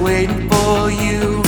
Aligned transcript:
waiting 0.00 0.48
for 0.48 0.90
you. 0.90 1.42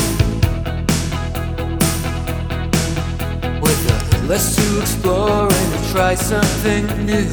With 3.60 3.80
a 3.90 4.26
list 4.26 4.58
to 4.58 4.80
explore 4.80 5.48
and 5.50 5.72
to 5.72 5.92
try 5.92 6.14
something 6.14 6.86
new. 7.06 7.30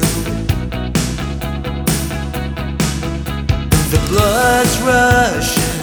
The 3.92 4.00
blood's 4.10 4.76
rushing 4.82 5.76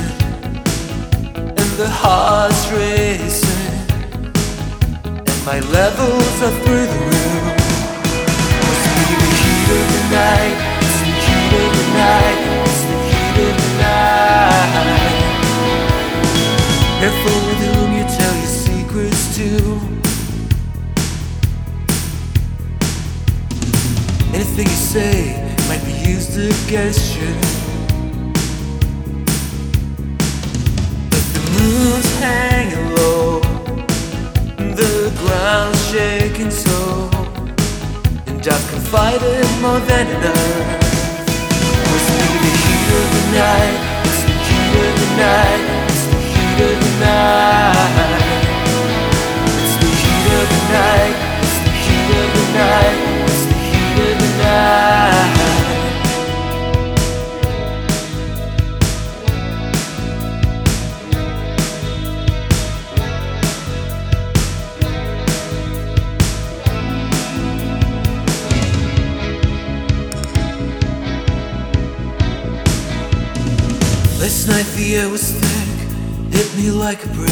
and 1.60 1.72
the 1.77 1.90
heart's 1.90 2.72
racing, 2.72 3.52
and 5.05 5.46
my 5.46 5.60
levels 5.72 6.41
are 6.41 6.52
through. 6.63 6.83
Careful 17.03 17.39
with 17.48 17.62
whom 17.67 17.89
you 17.98 18.05
tell 18.17 18.35
your 18.38 18.53
secrets 18.66 19.35
to. 19.35 19.48
Anything 24.34 24.67
you 24.67 24.79
say 24.93 25.17
might 25.68 25.84
be 25.84 25.91
used 25.91 26.37
against 26.40 27.18
you. 27.18 27.27
But 31.12 31.26
the 31.35 31.43
moon's 31.57 32.12
hanging 32.20 32.95
low, 32.95 33.41
the 34.79 35.12
ground's 35.20 35.84
shaking 35.91 36.51
so, 36.51 37.10
and 38.27 38.48
I've 38.48 38.65
more 39.62 39.82
than 39.82 40.07
enough. 40.07 40.79
The 42.43 42.51
heat 42.63 42.88
of 42.99 43.07
the 43.15 43.23
night, 43.40 43.77
it's 44.05 44.21
the 44.23 44.35
heat 44.48 44.73
of 44.88 44.93
the 45.01 45.10
night, 45.17 45.73
Last 74.34 74.47
night 74.47 74.66
the 74.75 74.95
air 74.95 75.09
was 75.09 75.31
thick, 75.31 76.34
hit 76.34 76.57
me 76.57 76.72
like 76.72 77.06
a 77.06 77.07
brick. 77.09 77.29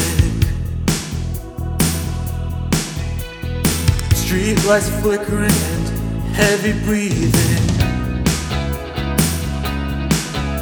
Street 4.13 4.63
lights 4.65 4.87
flickering 5.01 5.49
and 5.49 5.87
heavy 6.35 6.73
breathing. 6.85 7.33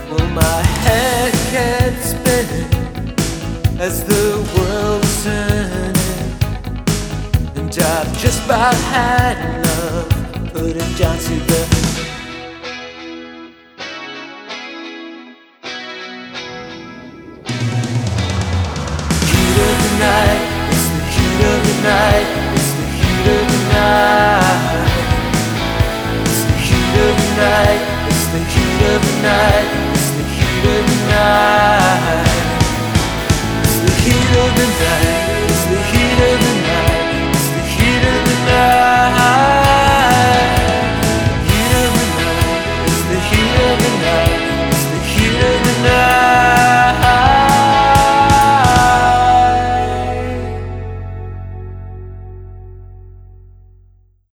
Well, 0.10 0.30
my 0.30 0.62
head 0.86 1.34
kept 1.52 2.04
spinning 2.06 2.72
as 3.78 4.06
the 4.06 4.40
world 4.56 5.02
was 5.02 5.24
turning, 5.26 5.98
and 7.58 7.68
I've 7.68 8.18
just 8.18 8.46
about 8.46 8.76
had 8.76 9.38
enough. 9.58 10.54
Put 10.54 10.78
it 10.78 10.98
down 10.98 11.18
to 11.18 11.36
the 11.36 11.79